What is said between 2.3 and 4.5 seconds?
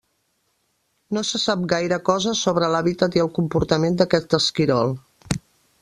sobre l'hàbitat i el comportament d'aquest